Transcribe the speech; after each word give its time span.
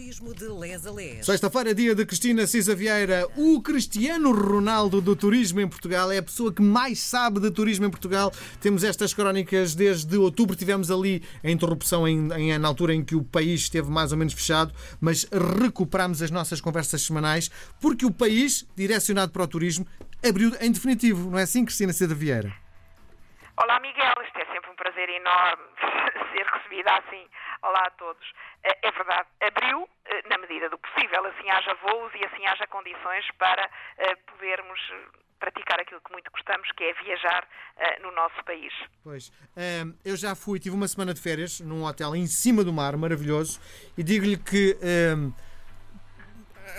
Turismo 0.00 0.32
de 0.34 0.48
Les 0.48 0.86
a 0.86 0.92
Les. 0.92 1.26
Sexta-feira, 1.26 1.74
dia 1.74 1.94
de 1.94 2.06
Cristina 2.06 2.46
Cisa 2.46 2.74
Vieira. 2.74 3.26
O 3.36 3.60
Cristiano 3.60 4.32
Ronaldo 4.32 4.98
do 4.98 5.14
turismo 5.14 5.60
em 5.60 5.68
Portugal 5.68 6.10
é 6.10 6.16
a 6.16 6.22
pessoa 6.22 6.50
que 6.50 6.62
mais 6.62 6.98
sabe 7.00 7.38
de 7.38 7.50
turismo 7.50 7.84
em 7.84 7.90
Portugal. 7.90 8.32
Temos 8.62 8.82
estas 8.82 9.12
crónicas 9.12 9.74
desde 9.74 10.16
outubro. 10.16 10.56
Tivemos 10.56 10.90
ali 10.90 11.22
a 11.44 11.50
interrupção 11.50 12.08
em, 12.08 12.32
em, 12.32 12.58
na 12.58 12.66
altura 12.66 12.94
em 12.94 13.04
que 13.04 13.14
o 13.14 13.22
país 13.22 13.60
esteve 13.60 13.90
mais 13.90 14.10
ou 14.10 14.16
menos 14.16 14.32
fechado, 14.32 14.72
mas 15.02 15.28
recuperamos 15.60 16.22
as 16.22 16.30
nossas 16.30 16.62
conversas 16.62 17.02
semanais 17.02 17.50
porque 17.78 18.06
o 18.06 18.10
país, 18.10 18.66
direcionado 18.74 19.32
para 19.32 19.42
o 19.42 19.46
turismo, 19.46 19.86
abriu 20.26 20.50
em 20.62 20.72
definitivo. 20.72 21.28
Não 21.28 21.38
é 21.38 21.42
assim, 21.42 21.62
Cristina 21.62 21.92
Cisa 21.92 22.14
Vieira? 22.14 22.50
Olá, 23.54 23.78
Miguel. 23.80 24.14
Isto 24.24 24.38
é 24.38 24.46
sempre 24.46 24.70
um 24.70 24.76
prazer 24.76 25.10
enorme 25.10 25.69
ser 26.32 26.46
recebida 26.46 26.90
assim. 26.96 27.26
Olá 27.62 27.84
a 27.86 27.90
todos. 27.90 28.26
É, 28.62 28.88
é 28.88 28.90
verdade, 28.90 29.28
abriu 29.40 29.88
eh, 30.06 30.28
na 30.28 30.38
medida 30.38 30.68
do 30.68 30.78
possível, 30.78 31.24
assim 31.26 31.50
haja 31.50 31.74
voos 31.74 32.12
e 32.14 32.24
assim 32.24 32.46
haja 32.46 32.66
condições 32.66 33.24
para 33.38 33.68
eh, 33.98 34.16
podermos 34.26 34.80
praticar 35.38 35.80
aquilo 35.80 36.00
que 36.00 36.12
muito 36.12 36.30
gostamos, 36.30 36.70
que 36.72 36.84
é 36.84 36.92
viajar 37.02 37.48
no 38.02 38.12
nosso 38.12 38.44
país. 38.44 38.74
Pois, 39.02 39.32
eu 40.04 40.14
já 40.14 40.34
fui, 40.34 40.60
tive 40.60 40.76
uma 40.76 40.86
semana 40.86 41.14
de 41.14 41.20
férias 41.22 41.60
num 41.60 41.82
hotel 41.82 42.14
em 42.14 42.26
cima 42.26 42.62
do 42.62 42.70
mar, 42.70 42.94
maravilhoso, 42.94 43.58
e 43.96 44.02
digo-lhe 44.02 44.36
que 44.36 44.76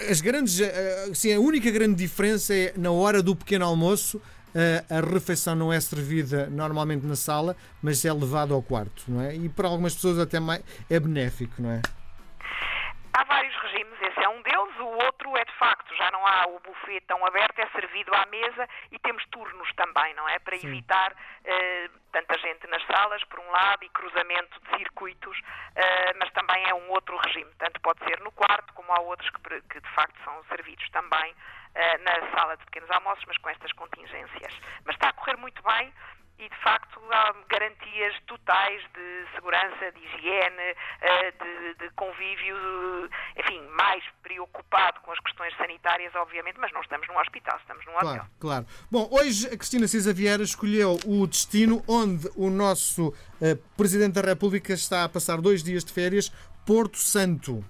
as 0.07 0.21
grandes, 0.21 0.61
assim, 1.09 1.33
a 1.33 1.39
única 1.39 1.71
grande 1.71 1.95
diferença 1.95 2.53
é 2.53 2.71
na 2.77 2.91
hora 2.91 3.23
do 3.23 3.35
pequeno 3.35 3.65
almoço 3.65 4.21
a 4.89 5.01
refeição 5.01 5.55
não 5.55 5.71
é 5.71 5.79
servida 5.79 6.47
normalmente 6.47 7.05
na 7.05 7.15
sala, 7.15 7.55
mas 7.81 8.03
é 8.05 8.11
levada 8.11 8.53
ao 8.53 8.61
quarto, 8.61 9.03
não 9.07 9.21
é? 9.21 9.35
E 9.35 9.49
para 9.49 9.67
algumas 9.67 9.95
pessoas 9.95 10.19
até 10.19 10.39
mais 10.39 10.63
é 10.89 10.99
benéfico, 10.99 11.61
não 11.61 11.71
é? 11.71 11.81
Há 13.13 13.23
vários 13.25 13.53
regimes, 13.61 13.99
esse 14.01 14.23
é 14.23 14.29
um 14.29 14.41
deles, 14.41 14.79
o 14.79 15.05
outro 15.05 15.35
é 15.37 15.43
de 15.43 15.53
facto, 15.59 15.93
já 15.95 16.09
não 16.11 16.25
há 16.25 16.47
o 16.47 16.59
buffet 16.59 17.01
tão 17.07 17.25
aberto, 17.25 17.59
é 17.59 17.67
servido 17.67 18.13
à 18.13 18.25
mesa 18.27 18.67
e 18.91 18.99
temos 18.99 19.23
turnos 19.31 19.69
também, 19.75 20.13
não 20.15 20.27
é? 20.29 20.39
Para 20.39 20.57
Sim. 20.57 20.67
evitar 20.67 21.11
uh, 21.11 22.00
tanta 22.11 22.37
gente 22.37 22.67
nas 22.67 22.85
salas, 22.85 23.23
por 23.25 23.39
um 23.39 23.51
lado, 23.51 23.83
e 23.83 23.89
cruzamento 23.89 24.59
de 24.61 24.77
circuitos, 24.77 25.37
uh, 25.39 26.17
mas 26.19 26.31
também 26.31 26.63
é 26.67 26.73
um 26.73 26.89
outro 26.89 27.17
regime. 27.17 27.51
Tanto 27.57 27.79
pode 27.81 28.03
ser 28.05 28.19
no 28.21 28.31
quarto, 28.31 28.73
como 28.73 28.91
há 28.93 28.99
outros 29.01 29.29
que, 29.29 29.61
que 29.61 29.79
de 29.79 29.89
facto 29.89 30.17
são 30.23 30.43
servidos 30.45 30.87
também 30.89 31.31
uh, 31.31 32.03
na 32.03 32.37
sala 32.37 32.57
de 32.57 32.65
pequenos 32.65 32.91
almoços, 32.91 33.23
mas 33.27 33.37
com 33.37 33.49
estas 33.49 33.71
contingências. 33.73 34.53
Mas 34.85 34.95
está 34.95 35.09
a 35.09 35.13
correr 35.13 35.37
muito 35.37 35.61
bem 35.63 35.93
e 36.41 36.49
de 36.49 36.55
facto 36.63 36.99
há 37.11 37.35
garantias 37.47 38.15
totais 38.25 38.81
de 38.95 39.35
segurança, 39.35 39.91
de 39.91 39.99
higiene, 39.99 40.75
eh, 41.01 41.31
de, 41.31 41.75
de, 41.75 41.89
convívio, 41.91 42.55
enfim, 43.37 43.61
mais 43.77 44.03
preocupado 44.23 44.99
com 45.01 45.11
as 45.11 45.19
questões 45.19 45.55
sanitárias, 45.55 46.13
obviamente, 46.15 46.57
mas 46.59 46.71
não 46.73 46.81
estamos 46.81 47.07
num 47.07 47.19
hospital, 47.19 47.57
estamos 47.59 47.85
num 47.85 47.91
claro, 47.91 48.07
hotel. 48.07 48.25
Claro. 48.39 48.65
Bom, 48.89 49.07
hoje 49.11 49.45
a 49.47 49.57
Cristina 49.57 49.87
Cisa 49.87 50.11
Vieira 50.11 50.41
escolheu 50.41 50.97
o 51.05 51.27
destino 51.27 51.83
onde 51.87 52.27
o 52.35 52.49
nosso 52.49 53.09
uh, 53.09 53.55
Presidente 53.77 54.13
da 54.13 54.21
República 54.21 54.73
está 54.73 55.03
a 55.03 55.09
passar 55.09 55.39
dois 55.39 55.61
dias 55.61 55.85
de 55.85 55.93
férias, 55.93 56.29
Porto 56.65 56.97
Santo. 56.97 57.63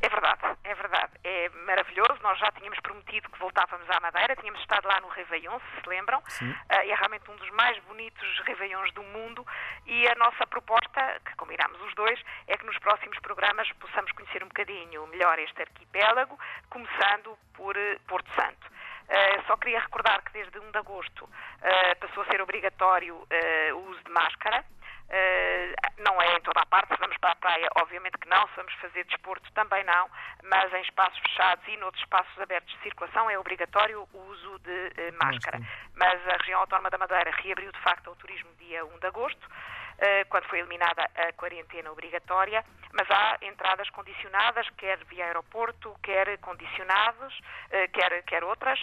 É 0.00 0.08
verdade, 0.08 0.40
é 0.64 0.74
verdade. 0.74 1.12
É 1.22 1.48
maravilhoso. 1.64 2.07
Nós 2.28 2.38
já 2.40 2.52
tínhamos 2.52 2.78
prometido 2.80 3.26
que 3.30 3.38
voltávamos 3.38 3.88
à 3.88 3.98
Madeira. 4.00 4.36
Tínhamos 4.36 4.60
estado 4.60 4.86
lá 4.86 5.00
no 5.00 5.08
Réveillon, 5.08 5.58
se 5.58 5.80
se 5.80 5.88
lembram. 5.88 6.18
Uh, 6.18 6.54
é 6.68 6.94
realmente 6.94 7.30
um 7.30 7.36
dos 7.36 7.48
mais 7.52 7.78
bonitos 7.84 8.40
Réveillons 8.40 8.92
do 8.92 9.02
mundo. 9.02 9.46
E 9.86 10.06
a 10.06 10.14
nossa 10.16 10.46
proposta, 10.46 11.22
que 11.24 11.34
combinámos 11.36 11.80
os 11.80 11.94
dois, 11.94 12.22
é 12.46 12.54
que 12.58 12.66
nos 12.66 12.76
próximos 12.80 13.18
programas 13.20 13.72
possamos 13.80 14.12
conhecer 14.12 14.44
um 14.44 14.48
bocadinho 14.48 15.06
melhor 15.06 15.38
este 15.38 15.62
arquipélago, 15.62 16.38
começando 16.68 17.38
por 17.54 17.74
uh, 17.74 18.00
Porto 18.06 18.30
Santo. 18.34 18.66
Uh, 19.08 19.46
só 19.46 19.56
queria 19.56 19.80
recordar 19.80 20.22
que 20.22 20.32
desde 20.34 20.58
1 20.58 20.70
de 20.70 20.76
agosto 20.76 21.24
uh, 21.24 21.98
passou 21.98 22.24
a 22.24 22.26
ser 22.26 22.42
obrigatório 22.42 23.14
uh, 23.14 23.74
o 23.74 23.88
uso 23.88 24.04
de 24.04 24.10
máscara. 24.10 24.66
Uh, 25.08 26.02
não 26.02 26.20
é 26.20 26.36
em 26.36 26.40
toda 26.42 26.60
a 26.60 26.66
parte, 26.66 26.92
se 26.92 27.00
vamos 27.00 27.16
para 27.16 27.32
a 27.32 27.36
praia, 27.36 27.66
obviamente 27.76 28.18
que 28.18 28.28
não, 28.28 28.46
se 28.48 28.56
vamos 28.56 28.74
fazer 28.74 29.04
desporto 29.04 29.50
também 29.52 29.82
não, 29.84 30.10
mas 30.42 30.72
em 30.74 30.82
espaços 30.82 31.18
fechados 31.20 31.66
e 31.66 31.76
noutros 31.78 32.02
espaços 32.02 32.38
abertos 32.38 32.74
de 32.74 32.82
circulação 32.82 33.30
é 33.30 33.38
obrigatório 33.38 34.06
o 34.12 34.18
uso 34.30 34.58
de 34.58 34.70
uh, 34.70 35.24
máscara. 35.24 35.60
Mas 35.94 36.28
a 36.28 36.36
região 36.36 36.60
autónoma 36.60 36.90
da 36.90 36.98
Madeira 36.98 37.30
reabriu 37.42 37.72
de 37.72 37.80
facto 37.80 38.10
o 38.10 38.16
turismo 38.16 38.50
dia 38.58 38.84
1 38.84 38.98
de 38.98 39.06
agosto, 39.06 39.46
uh, 39.46 40.28
quando 40.28 40.44
foi 40.44 40.58
eliminada 40.58 41.08
a 41.14 41.32
quarentena 41.32 41.90
obrigatória, 41.90 42.62
mas 42.92 43.10
há 43.10 43.38
entradas 43.40 43.88
condicionadas, 43.90 44.68
quer 44.76 45.02
via 45.06 45.24
aeroporto, 45.24 45.96
quer 46.02 46.36
condicionados, 46.38 47.40
quer, 47.92 48.22
quer 48.24 48.44
outras 48.44 48.78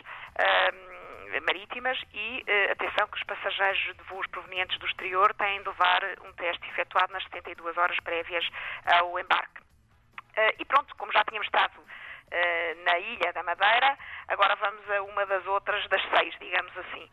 marítimas 1.41 2.00
e 2.13 2.44
uh, 2.47 2.72
atenção 2.72 3.07
que 3.07 3.18
os 3.18 3.23
passageiros 3.23 3.96
de 3.97 4.03
voos 4.03 4.28
provenientes 4.28 4.78
do 4.79 4.85
exterior 4.85 5.34
têm 5.35 5.62
de 5.62 5.68
levar 5.68 6.01
um 6.25 6.31
teste 6.34 6.68
efetuado 6.69 7.13
nas 7.13 7.23
72 7.23 7.78
horas 7.78 8.00
prévias 8.01 8.47
ao 8.85 9.19
embarque. 9.19 9.62
Uh, 9.62 10.53
e 10.59 10.66
pronto, 10.66 10.95
como 10.95 11.12
já 11.12 11.24
tínhamos 11.24 11.47
estado 11.47 11.79
uh, 11.79 12.84
na 12.84 13.00
Ilha 13.00 13.34
da 13.34 13.44
Madeira, 13.44 13.97
agora 14.28 14.56
vamos 14.56 14.90
a 14.90 15.01
uma 15.03 15.25
das 15.25 15.45
outras 15.45 15.88
das 15.90 16.01
seis, 16.09 16.35
digamos 16.40 16.75
assim. 16.78 17.09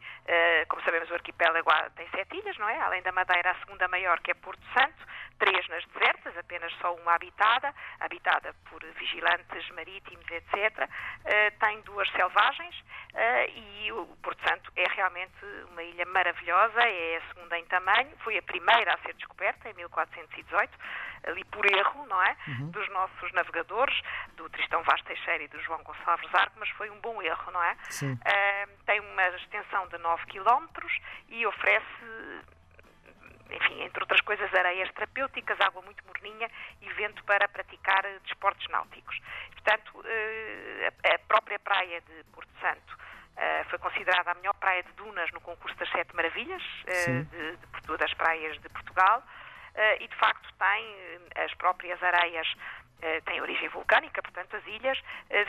como 0.68 0.82
sabemos, 0.82 1.10
o 1.10 1.14
arquipélago 1.14 1.70
tem 1.96 2.08
sete 2.10 2.36
ilhas, 2.36 2.56
não 2.58 2.68
é? 2.68 2.80
Além 2.80 3.02
da 3.02 3.12
Madeira, 3.12 3.50
a 3.50 3.58
segunda 3.60 3.86
maior, 3.88 4.20
que 4.20 4.30
é 4.30 4.34
Porto 4.34 4.62
Santo, 4.72 5.06
três 5.42 5.66
nas 5.68 5.84
desertas, 5.86 6.36
apenas 6.38 6.72
só 6.80 6.94
uma 6.94 7.14
habitada, 7.14 7.74
habitada 7.98 8.54
por 8.70 8.80
vigilantes 8.94 9.68
marítimos, 9.70 10.24
etc. 10.30 10.88
tem 11.58 11.80
duas 11.80 12.08
selvagens 12.12 12.76
e 13.82 13.90
o 13.90 14.06
Porto 14.22 14.40
Santo 14.48 14.72
é 14.76 14.86
realmente 14.94 15.44
uma 15.70 15.82
ilha 15.82 16.06
maravilhosa, 16.06 16.80
é 16.80 17.16
a 17.16 17.34
segunda 17.34 17.58
em 17.58 17.64
tamanho, 17.66 18.10
foi 18.22 18.38
a 18.38 18.42
primeira 18.42 18.94
a 18.94 18.98
ser 18.98 19.14
descoberta 19.14 19.68
em 19.68 19.74
1418, 19.74 20.72
ali 21.24 21.44
por 21.46 21.66
erro, 21.66 22.06
não 22.06 22.22
é? 22.22 22.36
Uhum. 22.46 22.70
Dos 22.70 22.88
nossos 22.90 23.32
navegadores, 23.32 24.00
do 24.36 24.48
Tristão 24.50 24.82
Vaz 24.84 25.02
Teixeira 25.02 25.42
e 25.42 25.48
do 25.48 25.60
João 25.62 25.82
Gonçalves 25.82 26.32
Arco, 26.34 26.56
mas 26.58 26.68
foi 26.70 26.88
um 26.90 27.00
bom 27.00 27.20
erro, 27.20 27.50
não 27.50 27.62
é? 27.62 27.72
Uh, 27.72 28.84
tem 28.86 29.00
uma 29.00 29.28
extensão 29.28 29.88
de 29.88 29.98
9 29.98 30.24
km 30.26 30.68
e 31.28 31.46
oferece 31.46 31.86
enfim, 33.54 33.82
entre 33.82 34.02
outras 34.02 34.20
coisas, 34.22 34.52
areias 34.54 34.90
terapêuticas, 34.92 35.60
água 35.60 35.82
muito 35.82 36.04
morninha 36.06 36.50
e 36.80 36.88
vento 36.94 37.22
para 37.24 37.48
praticar 37.48 38.02
desportos 38.24 38.66
náuticos. 38.68 39.18
Portanto, 39.52 40.04
eh, 40.04 40.92
a 41.14 41.18
própria 41.20 41.58
praia 41.58 42.00
de 42.00 42.24
Porto 42.32 42.50
Santo 42.60 43.02
Uh, 43.32 43.64
foi 43.70 43.78
considerada 43.78 44.30
a 44.30 44.34
melhor 44.34 44.52
praia 44.52 44.82
de 44.82 44.92
dunas 44.92 45.30
no 45.32 45.40
concurso 45.40 45.74
das 45.78 45.88
Sete 45.90 46.14
Maravilhas 46.14 46.62
de, 46.84 47.24
de, 47.24 47.96
das 47.96 48.12
praias 48.12 48.60
de 48.60 48.68
Portugal 48.68 49.22
e 50.00 50.06
de 50.06 50.14
facto 50.16 50.52
tem 50.52 51.18
as 51.42 51.54
próprias 51.54 52.00
areias 52.02 52.46
têm 53.24 53.40
origem 53.40 53.70
vulcânica, 53.70 54.22
portanto 54.22 54.54
as 54.54 54.66
ilhas 54.66 55.02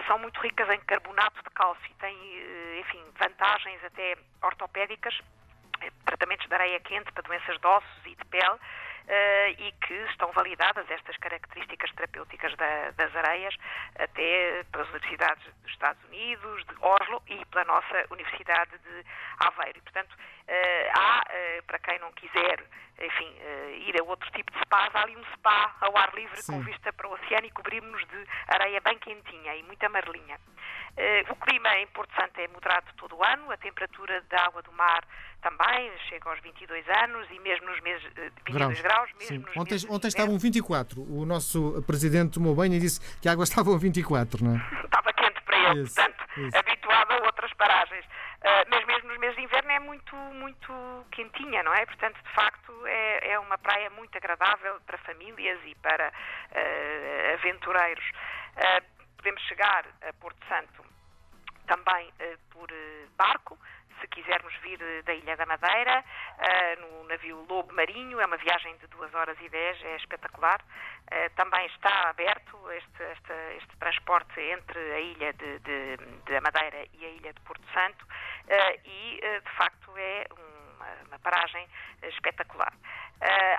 são 0.07 0.17
muito 0.17 0.39
ricas 0.39 0.69
em 0.69 0.79
carbonato 0.79 1.43
de 1.43 1.49
cálcio 1.49 1.85
e 1.91 1.93
têm, 1.95 2.79
enfim, 2.79 3.03
vantagens 3.19 3.83
até 3.83 4.15
ortopédicas, 4.41 5.19
tratamentos 6.05 6.47
de 6.47 6.53
areia 6.53 6.79
quente 6.81 7.11
para 7.11 7.23
doenças 7.23 7.59
de 7.59 7.67
ossos 7.67 8.05
e 8.05 8.15
de 8.15 8.25
pele 8.25 8.49
uh, 8.49 9.49
e 9.57 9.71
que 9.85 9.93
estão 10.09 10.31
validadas 10.31 10.89
estas 10.89 11.15
características 11.17 11.91
terapêuticas 11.91 12.55
da, 12.55 12.91
das 12.91 13.15
areias 13.15 13.55
até 13.95 14.63
pelas 14.71 14.89
universidades 14.89 15.43
dos 15.62 15.62
Estados 15.83 16.03
Unidos, 16.05 16.65
de 16.65 16.75
Oslo 16.79 17.21
e 17.27 17.45
pela 17.47 17.65
nossa 17.65 18.05
Universidade 18.09 18.71
de 18.71 19.05
Aveiro. 19.39 19.77
E, 19.77 19.81
portanto, 19.81 20.13
uh, 20.13 20.97
há, 20.97 21.23
uh, 21.27 21.63
para 21.63 21.79
quem 21.79 21.99
não 21.99 22.11
quiser, 22.13 22.63
enfim, 23.01 23.35
ir 23.87 23.99
a 23.99 24.03
outro 24.03 24.31
tipo 24.31 24.49
de 24.51 24.59
spas, 24.59 24.95
há 24.95 25.01
ali 25.01 25.17
um 25.17 25.25
spa 25.33 25.75
ao 25.81 25.97
ar 25.97 26.13
livre 26.13 26.41
Sim. 26.41 26.53
com 26.53 26.61
vista 26.61 26.93
para 26.93 27.07
o 27.07 27.13
oceano 27.13 27.47
e 27.47 27.51
cobrimos-nos 27.51 28.07
de 28.07 28.27
areia 28.47 28.79
bem 28.81 28.97
quentinha 28.99 29.55
e 29.55 29.63
muita 29.63 29.87
amarelinha. 29.87 30.39
o 31.29 31.35
clima 31.37 31.75
em 31.79 31.87
Porto 31.87 32.13
Santo 32.15 32.39
é 32.39 32.47
moderado 32.47 32.85
todo 32.95 33.17
o 33.17 33.23
ano, 33.23 33.51
a 33.51 33.57
temperatura 33.57 34.21
da 34.29 34.45
água 34.45 34.61
do 34.61 34.71
mar 34.71 35.03
também 35.43 35.91
chega 36.07 36.29
aos 36.29 36.39
22 36.39 36.87
anos 36.87 37.27
e 37.29 37.39
mesmo 37.39 37.65
nos 37.65 37.81
meses 37.81 38.03
22 38.45 38.79
graus, 38.79 38.81
graus 38.81 39.09
mesmo 39.19 39.45
ontem, 39.57 39.77
ontem 39.89 40.07
estavam 40.07 40.37
24. 40.39 41.01
O 41.01 41.25
nosso 41.25 41.83
presidente 41.85 42.35
tomou 42.35 42.55
banho 42.55 42.75
e 42.75 42.79
disse 42.79 43.01
que 43.19 43.27
a 43.27 43.33
água 43.33 43.43
estava 43.43 43.73
a 43.75 43.77
24, 43.77 44.45
não 44.45 44.55
é? 44.55 44.85
Estava 44.85 45.11
quente 45.11 45.32
isso, 45.71 45.95
portanto, 45.95 46.25
isso. 46.37 46.57
habituado 46.57 47.11
a 47.11 47.25
outras 47.25 47.53
paragens. 47.53 48.05
Uh, 48.05 48.65
mas 48.69 48.85
mesmo 48.85 49.09
nos 49.09 49.17
meses 49.19 49.35
de 49.35 49.43
inverno 49.43 49.71
é 49.71 49.79
muito, 49.79 50.15
muito 50.15 51.05
quentinha, 51.11 51.63
não 51.63 51.73
é? 51.73 51.85
Portanto, 51.85 52.21
de 52.21 52.29
facto, 52.31 52.85
é, 52.85 53.31
é 53.31 53.39
uma 53.39 53.57
praia 53.57 53.89
muito 53.91 54.17
agradável 54.17 54.79
para 54.85 54.97
famílias 54.99 55.59
e 55.65 55.75
para 55.75 56.09
uh, 56.09 57.33
aventureiros. 57.33 58.05
Uh, 58.57 59.03
podemos 59.17 59.41
chegar 59.43 59.85
a 60.07 60.13
Porto 60.13 60.45
Santo 60.47 60.83
também 61.65 62.11
por 62.51 62.67
barco, 63.15 63.57
se 64.03 64.07
quisermos 64.09 64.53
vir 64.57 64.79
da 65.03 65.13
Ilha 65.13 65.37
da 65.37 65.45
Madeira, 65.45 66.03
uh, 66.03 66.81
no 66.81 67.03
navio 67.05 67.45
Lobo 67.49 67.73
Marinho, 67.73 68.19
é 68.19 68.25
uma 68.25 68.35
viagem 68.35 68.75
de 68.77 68.87
2 68.87 69.13
horas 69.13 69.37
e 69.41 69.47
10, 69.47 69.83
é 69.83 69.95
espetacular. 69.95 70.59
Uh, 70.61 71.29
também 71.35 71.65
está 71.67 72.09
aberto 72.09 72.32
este, 72.71 73.03
este, 73.03 73.33
este, 73.57 73.77
transporte 73.77 74.39
entre 74.39 74.79
a 74.79 74.99
ilha 74.99 75.33
de, 75.33 75.59
de, 75.59 75.97
de, 75.97 76.41
Madeira 76.41 76.85
e 76.93 77.05
a 77.05 77.09
ilha 77.09 77.33
de 77.33 77.39
Porto 77.41 77.65
Santo 77.73 78.03
uh, 78.05 78.79
e, 78.85 79.19
de 79.21 79.51
facto, 79.57 79.91
é 79.97 80.25
uma, 80.31 80.87
uma 81.07 81.19
paragem 81.19 81.67
espetacular. 82.03 82.73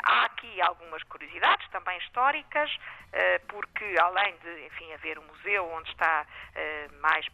há 0.05 0.25
aqui 0.27 0.61
algumas 0.61 1.03
curiosidades 1.05 1.67
também 1.71 1.97
históricas, 1.99 2.71
porque 3.49 3.97
além 3.99 4.37
de, 4.39 4.67
enfim, 4.67 4.93
haver 4.93 5.19
um 5.19 5.25
museu 5.25 5.67
onde 5.73 5.89
está 5.91 6.27
mais 7.01 7.27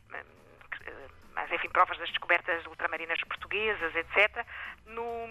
mas 1.35 1.51
enfim, 1.53 1.69
provas 1.71 1.97
das 1.99 2.09
descobertas 2.11 2.67
ultramarinas 2.67 3.19
portuguesas, 3.23 3.95
etc., 3.95 4.45
no, 4.87 5.29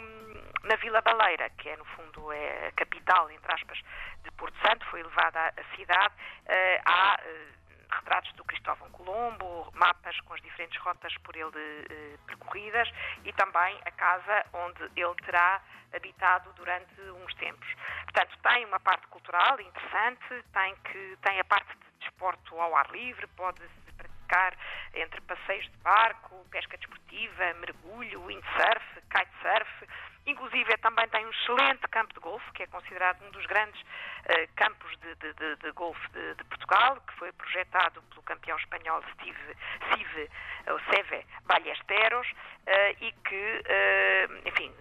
na 0.63 0.75
Vila 0.77 1.01
Baleira, 1.01 1.49
que 1.51 1.69
é 1.69 1.77
no 1.77 1.85
fundo 1.85 2.31
é 2.31 2.67
a 2.67 2.71
capital, 2.71 3.29
entre 3.29 3.53
aspas, 3.53 3.79
de 4.23 4.31
Porto 4.31 4.57
Santo, 4.65 4.78
foi 4.99 5.03
levada 5.03 5.53
à 5.55 5.75
cidade, 5.75 6.13
uh, 6.13 6.81
há 6.85 7.19
uh, 7.21 7.95
retratos 7.95 8.31
do 8.33 8.43
Cristóvão 8.43 8.89
Colombo, 8.91 9.71
mapas 9.73 10.19
com 10.21 10.33
as 10.33 10.41
diferentes 10.41 10.77
rotas 10.81 11.15
por 11.19 11.35
ele 11.35 11.47
uh, 11.47 12.17
percorridas 12.25 12.89
e 13.23 13.31
também 13.33 13.79
a 13.85 13.91
casa 13.91 14.45
onde 14.53 14.83
ele 14.95 15.15
terá 15.25 15.61
habitado 15.93 16.51
durante 16.53 17.01
uns 17.01 17.33
tempos. 17.35 17.67
Portanto, 18.03 18.37
tem 18.43 18.65
uma 18.65 18.79
parte 18.79 19.07
cultural 19.07 19.59
interessante, 19.59 20.43
tem, 20.53 20.75
que, 20.75 21.17
tem 21.21 21.39
a 21.39 21.43
parte 21.45 21.67
de 21.67 22.05
desporto 22.05 22.59
ao 22.59 22.75
ar 22.75 22.89
livre, 22.91 23.25
pode-se 23.27 23.89
praticar 23.97 24.53
entre 24.93 25.21
passeios 25.21 25.65
de 25.65 25.77
barco, 25.77 26.45
pesca 26.51 26.77
desportiva, 26.77 27.53
mergulho, 27.55 28.25
windsurf, 28.25 28.78
kitesurf. 29.09 29.87
Inclusive, 30.25 30.77
também 30.77 31.07
tem 31.09 31.25
um 31.25 31.29
excelente 31.31 31.87
campo 31.89 32.13
de 32.13 32.19
golfe, 32.19 32.51
que 32.51 32.63
é 32.63 32.67
considerado 32.67 33.23
um 33.25 33.31
dos 33.31 33.45
grandes 33.47 33.81
uh, 33.81 34.55
campos 34.55 34.95
de, 34.99 35.15
de, 35.15 35.33
de, 35.33 35.55
de 35.55 35.71
golfe 35.71 36.07
de, 36.09 36.35
de, 36.35 36.43
Portugal, 36.43 37.01
que 37.07 37.13
foi 37.15 37.31
projetado 37.31 38.01
pelo 38.03 38.21
campeão 38.23 38.57
espanhol 38.57 39.01
Steve, 39.13 39.55
Steve 39.87 40.29
ou 40.67 40.79
Seve 40.81 41.25
Ballesteros, 41.45 42.27
uh, 42.31 43.03
e 43.03 43.11
que, 43.27 43.63
uh, 43.65 44.47
enfim, 44.47 44.71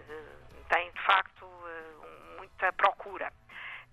tem 0.69 0.91
de 0.91 1.01
facto 1.01 1.49
muita 2.37 2.71
procura. 2.73 3.31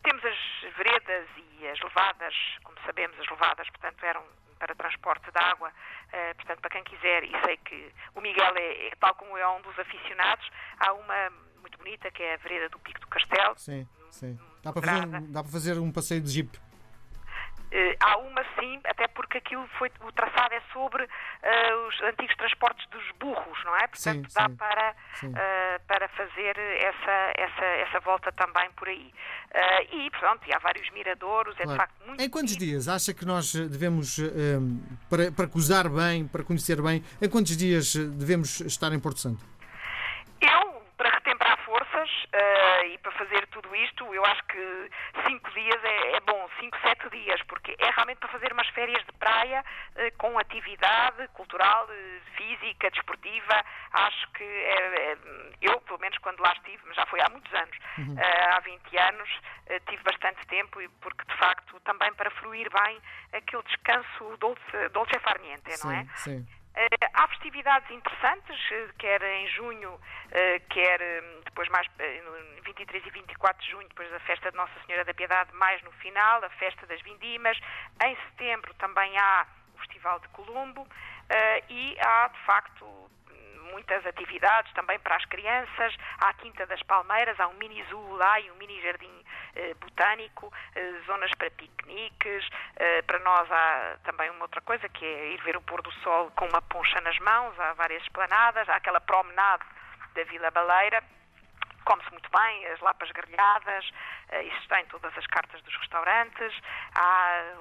Temos 0.03 0.25
as 0.25 0.75
veredas 0.77 1.27
e 1.37 1.69
as 1.69 1.81
levadas, 1.81 2.35
como 2.63 2.79
sabemos, 2.85 3.19
as 3.19 3.29
levadas, 3.29 3.69
portanto, 3.71 4.05
eram 4.05 4.25
para 4.59 4.75
transporte 4.75 5.31
de 5.31 5.39
água, 5.39 5.69
uh, 5.69 6.35
portanto, 6.37 6.61
para 6.61 6.71
quem 6.71 6.85
quiser, 6.85 7.25
e 7.25 7.33
sei 7.45 7.57
que 7.59 7.93
o 8.15 8.21
Miguel 8.21 8.55
é, 8.57 8.89
é, 8.89 8.91
tal 8.99 9.15
como 9.15 9.37
é 9.37 9.49
um 9.49 9.61
dos 9.63 9.79
aficionados, 9.79 10.49
há 10.79 10.93
uma 10.93 11.31
muito 11.61 11.79
bonita 11.79 12.11
que 12.11 12.23
é 12.23 12.35
a 12.35 12.37
vereda 12.37 12.69
do 12.69 12.79
Pico 12.79 13.01
do 13.01 13.09
Castelo. 13.09 13.55
Sim, 13.59 13.89
sim. 14.11 14.39
Dá 14.63 14.73
para, 14.73 14.83
fazer, 14.83 15.21
dá 15.29 15.43
para 15.43 15.53
fazer 15.53 15.79
um 15.79 15.91
passeio 15.91 16.21
de 16.21 16.31
jeep. 16.31 16.59
Uh, 17.77 17.95
há 18.01 18.17
uma 18.17 18.43
sim, 18.59 18.81
até 18.85 19.07
porque 19.09 19.37
aquilo 19.37 19.69
foi 19.79 19.93
o 20.01 20.11
traçado 20.11 20.55
é 20.55 20.63
sobre 20.73 21.03
uh, 21.05 21.87
os 21.87 22.01
antigos 22.05 22.35
transportes 22.37 22.89
dos 22.89 23.05
burros, 23.21 23.65
não 23.67 23.77
é? 23.77 23.87
Portanto, 23.87 24.31
sim, 24.31 24.35
dá 24.35 24.49
sim, 24.49 24.57
para 24.57 24.95
sim. 25.13 25.29
Uh, 25.29 25.87
para 25.87 26.09
fazer 26.09 26.57
essa 26.59 27.33
essa 27.37 27.65
essa 27.65 28.01
volta 28.01 28.33
também 28.33 28.71
por 28.73 28.89
aí. 28.89 29.13
e 29.93 30.11
pronto, 30.11 30.49
e 30.49 30.55
há 30.55 30.59
vários 30.59 30.89
miradouros, 30.91 31.55
claro. 31.57 31.71
é 31.71 31.73
de 31.75 31.79
facto 31.79 32.07
muito. 32.07 32.23
Em 32.23 32.31
quantos 32.31 32.55
bonito. 32.57 32.71
dias 32.71 32.89
acha 32.89 33.13
que 33.13 33.27
nós 33.27 33.53
devemos 33.53 34.19
para 35.11 35.31
para 35.31 35.47
cruzar 35.47 35.87
bem, 35.91 36.27
para 36.27 36.43
conhecer 36.43 36.81
bem, 36.81 37.05
em 37.21 37.29
quantos 37.29 37.55
dias 37.59 37.95
devemos 37.95 38.61
estar 38.61 38.91
em 38.93 38.99
Porto 38.99 39.21
Santo? 39.21 39.45
uh, 42.37 42.87
e 42.87 42.99
para 42.99 43.13
fazer 43.13 43.47
tudo 43.49 43.75
isto, 43.75 44.05
eu 44.15 44.25
acho 44.25 44.43
que 44.45 44.91
cinco 45.27 45.51
dias 45.53 45.85
é, 45.85 46.17
é, 46.17 46.21
cinco, 46.61 46.79
sete 46.81 47.09
dias, 47.11 47.41
porque 47.45 47.75
é 47.79 47.91
realmente 47.91 48.19
para 48.19 48.29
fazer 48.29 48.53
umas 48.53 48.69
férias 48.69 49.05
de 49.05 49.13
praia 49.13 49.63
uh, 49.63 50.17
com 50.19 50.39
atividade 50.39 51.29
cultural, 51.29 51.85
uh, 51.85 52.21
física, 52.37 52.91
desportiva. 52.91 53.65
Acho 53.93 54.29
que 54.33 54.45
é, 54.45 55.13
é, 55.13 55.19
eu, 55.63 55.81
pelo 55.81 55.99
menos 55.99 56.19
quando 56.19 56.41
lá 56.41 56.53
estive, 56.53 56.83
mas 56.87 56.97
já 56.97 57.07
foi 57.07 57.21
há 57.21 57.29
muitos 57.31 57.53
anos, 57.55 57.77
uhum. 57.99 58.17
há 58.53 58.61
20 58.61 58.99
anos, 58.99 59.31
tive 59.89 60.03
bastante 60.03 60.47
tempo, 60.47 60.79
porque 61.01 61.25
de 61.25 61.39
facto 61.39 61.81
também 61.81 62.13
para 62.15 62.31
fruir 62.31 62.69
bem 62.71 63.01
aquele 63.33 63.63
descanso 63.63 64.37
dolce, 64.39 64.89
dolce 64.93 65.19
farniente, 65.21 65.71
não 65.85 65.93
é? 65.93 66.07
Sim. 66.17 66.47
Uh, 66.77 67.09
há 67.15 67.27
festividades 67.29 67.91
interessantes, 67.91 68.71
uh, 68.71 68.93
quer 68.99 69.23
em 69.23 69.49
junho, 69.49 69.95
uh, 69.95 70.69
quer 70.69 71.01
depois 71.47 71.71
mais 71.71 71.87
uh, 71.87 72.63
23 72.65 73.07
e 73.07 73.11
24 73.11 73.65
de 73.65 73.71
junho, 73.71 73.89
depois 73.89 74.11
da 74.11 74.21
festa 74.21 74.51
de 74.51 74.57
Nossa 74.59 74.75
Senhora 74.85 75.03
da 75.03 75.15
Piedade, 75.15 75.55
mais 75.55 75.83
no 75.83 75.91
final, 75.93 76.45
a 76.45 76.51
festa 76.51 76.87
das 76.87 77.01
Vindimas. 77.01 77.59
Em 78.05 78.15
setembro 78.29 78.75
também 78.75 79.17
há 79.17 79.47
o 79.75 79.79
Festival 79.79 80.21
de 80.21 80.29
Colombo 80.29 80.87
e 81.71 81.97
há, 81.99 82.29
de 82.29 82.39
facto, 82.41 83.11
muitas 83.71 84.05
atividades 84.07 84.73
também 84.75 84.99
para 84.99 85.17
as 85.17 85.25
crianças. 85.27 85.97
Há 86.21 86.29
a 86.29 86.35
Quinta 86.35 86.67
das 86.67 86.83
Palmeiras, 86.83 87.39
há 87.41 87.49
um 87.49 87.55
mini 87.55 87.83
zoo 87.85 88.17
lá 88.17 88.41
e 88.41 88.51
um 88.51 88.55
mini 88.57 88.81
jardim 88.83 89.11
eh, 89.11 89.16
botânico, 89.81 90.53
eh, 90.75 90.93
zonas 91.07 91.31
para 91.37 91.51
piqueniques. 91.51 92.49
Eh, 92.77 93.03
para 93.03 93.19
nós 93.21 93.51
há 93.51 93.97
também 94.05 94.31
uma 94.31 94.43
outra 94.43 94.61
coisa 94.61 94.89
que 94.89 95.05
é 95.05 95.33
ir 95.35 95.43
ver 95.43 95.57
o 95.57 95.63
pôr 95.63 95.83
do 95.83 95.93
sol 96.03 96.31
com 96.37 96.47
uma 96.47 96.63
poncha 96.63 97.01
nas 97.01 97.19
mãos. 97.19 97.59
Há 97.59 97.73
várias 97.75 98.03
esplanadas, 98.03 98.69
há 98.69 98.77
aquela 98.77 99.01
promenade 99.01 99.65
da 100.15 100.25
Vila 100.25 100.51
Baleira 100.51 101.03
come-se 101.85 102.11
muito 102.11 102.29
bem, 102.37 102.67
as 102.67 102.81
lapas 102.81 103.09
grelhadas, 103.13 103.85
isso 104.43 104.59
está 104.63 104.81
em 104.81 104.87
todas 104.87 105.17
as 105.17 105.25
cartas 105.29 105.63
dos 105.63 105.73
restaurantes, 105.77 106.53
há 106.97 107.55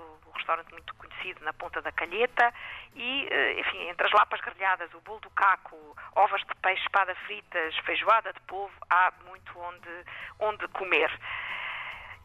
restaurante 0.46 0.72
muito 0.72 0.94
conhecido 0.96 1.44
na 1.44 1.54
Ponta 1.54 1.82
da 1.82 1.92
Calheta 1.92 2.54
e, 2.94 3.28
eh, 3.30 3.60
enfim, 3.60 3.90
entre 3.90 4.06
as 4.06 4.14
lapas 4.14 4.40
grelhadas, 4.42 4.94
o 4.94 5.02
bolo 5.02 5.20
do 5.22 5.30
caco, 5.32 5.76
ovas 6.16 6.42
de 6.42 6.56
peixe, 6.62 6.82
espada 6.84 7.16
fritas, 7.26 7.76
feijoada 7.80 8.32
de 8.32 8.40
polvo, 8.42 8.74
há 8.90 9.12
muito 9.26 9.60
onde, 9.60 10.06
onde 10.40 10.68
comer. 10.70 11.12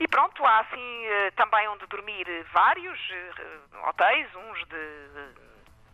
E 0.01 0.09
pronto, 0.09 0.43
há 0.47 0.61
assim 0.61 1.05
eh, 1.05 1.31
também 1.33 1.69
onde 1.69 1.87
dormir 1.87 2.27
vários 2.55 2.99
eh, 3.11 3.87
hotéis, 3.87 4.27
uns 4.35 4.59
de 4.67 5.51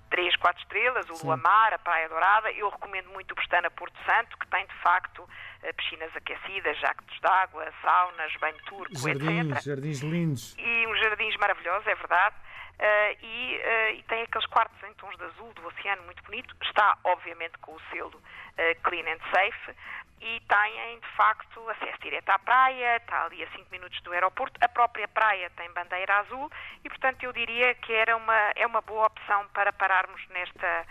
três, 0.08 0.36
quatro 0.36 0.62
estrelas, 0.62 1.10
o 1.10 1.26
Luamar, 1.26 1.74
a 1.74 1.78
Praia 1.78 2.08
Dourada. 2.08 2.52
Eu 2.52 2.68
recomendo 2.68 3.10
muito 3.10 3.32
o 3.32 3.34
Pestana 3.34 3.68
Porto 3.68 3.98
Santo, 4.06 4.38
que 4.38 4.46
tem 4.46 4.64
de 4.64 4.74
facto 4.74 5.28
eh, 5.64 5.72
piscinas 5.72 6.14
aquecidas, 6.14 6.78
jactos 6.78 7.18
de 7.18 7.26
água, 7.26 7.66
saunas, 7.82 8.32
banho 8.40 8.56
turco, 8.66 8.96
jardins, 8.96 9.50
etc. 9.50 9.64
Jardins 9.64 10.00
lindos. 10.00 10.54
E 10.56 10.86
uns 10.86 11.00
jardins 11.00 11.36
maravilhosos, 11.38 11.86
é 11.88 11.94
verdade. 11.96 12.36
Uh, 12.76 13.16
e, 13.22 13.56
uh, 13.56 13.94
e, 13.96 14.02
tem 14.02 14.22
aqueles 14.22 14.46
quartos 14.48 14.76
em 14.82 14.92
tons 14.94 15.16
de 15.16 15.24
azul 15.24 15.50
do 15.54 15.66
oceano 15.66 16.02
muito 16.02 16.22
bonito. 16.24 16.54
Está, 16.62 16.98
obviamente, 17.04 17.56
com 17.62 17.72
o 17.72 17.80
selo 17.90 18.14
uh, 18.14 18.82
Clean 18.82 19.10
and 19.10 19.20
Safe 19.32 19.74
e 20.20 20.40
têm, 20.40 21.00
de 21.00 21.16
facto, 21.16 21.68
acesso 21.70 21.98
direto 22.02 22.28
à 22.28 22.38
praia, 22.38 22.96
está 22.96 23.24
ali 23.24 23.42
a 23.42 23.50
5 23.50 23.66
minutos 23.70 23.98
do 24.02 24.12
aeroporto. 24.12 24.58
A 24.62 24.68
própria 24.68 25.08
praia 25.08 25.50
tem 25.56 25.70
bandeira 25.72 26.18
azul 26.18 26.50
e, 26.84 26.88
portanto, 26.88 27.22
eu 27.22 27.32
diria 27.32 27.74
que 27.76 27.92
era 27.92 28.16
uma, 28.16 28.52
é 28.54 28.66
uma 28.66 28.80
boa 28.82 29.06
opção 29.06 29.46
para 29.52 29.72
pararmos 29.74 30.20
nesta, 30.30 30.86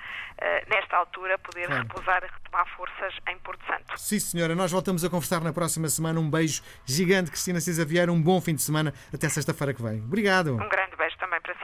nesta 0.68 0.98
altura, 0.98 1.40
poder 1.40 1.66
claro. 1.66 1.82
repousar 1.82 2.24
e 2.24 2.28
retomar 2.28 2.68
forças 2.78 3.16
em 3.28 3.38
Porto 3.40 3.66
Santo. 3.66 3.98
Sim, 3.98 4.20
senhora. 4.20 4.54
Nós 4.54 4.72
voltamos 4.72 5.04
a 5.04 5.10
conversar 5.10 5.42
na 5.42 5.52
próxima 5.52 5.90
semana. 5.90 6.20
Um 6.20 6.30
beijo 6.30 6.62
gigante, 6.86 7.32
Cristina 7.32 7.60
Cisa 7.60 7.84
Vieira. 7.84 8.12
Um 8.12 8.22
bom 8.22 8.40
fim 8.40 8.54
de 8.54 8.62
semana. 8.62 8.94
Até 9.12 9.28
sexta-feira 9.28 9.74
que 9.74 9.82
vem. 9.82 10.04
Obrigado. 10.04 10.54
Um 10.54 10.70
grande 10.70 10.95